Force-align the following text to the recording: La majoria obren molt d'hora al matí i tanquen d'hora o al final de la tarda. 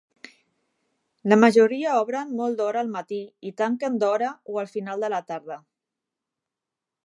La 1.33 1.37
majoria 1.41 1.91
obren 2.05 2.31
molt 2.41 2.57
d'hora 2.61 2.83
al 2.85 2.89
matí 2.95 3.21
i 3.49 3.53
tanquen 3.63 4.01
d'hora 4.05 4.33
o 4.55 4.59
al 4.65 4.73
final 4.75 5.07
de 5.07 5.15
la 5.15 5.23
tarda. 5.29 5.63